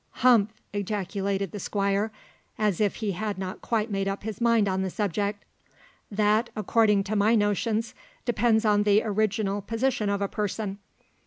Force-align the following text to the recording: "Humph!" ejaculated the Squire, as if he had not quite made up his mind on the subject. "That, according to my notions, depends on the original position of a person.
"Humph!" 0.25 0.49
ejaculated 0.73 1.51
the 1.51 1.59
Squire, 1.59 2.11
as 2.57 2.81
if 2.81 2.95
he 2.95 3.11
had 3.11 3.37
not 3.37 3.61
quite 3.61 3.91
made 3.91 4.07
up 4.07 4.23
his 4.23 4.41
mind 4.41 4.67
on 4.67 4.81
the 4.81 4.89
subject. 4.89 5.45
"That, 6.09 6.49
according 6.55 7.03
to 7.03 7.15
my 7.15 7.35
notions, 7.35 7.93
depends 8.25 8.65
on 8.65 8.81
the 8.81 9.03
original 9.03 9.61
position 9.61 10.09
of 10.09 10.19
a 10.23 10.27
person. 10.27 10.79